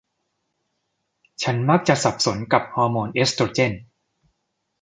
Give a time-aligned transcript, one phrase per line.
[1.43, 3.73] ฉันมักจะสับสนกับฮอร์โมนเอสโตรเจน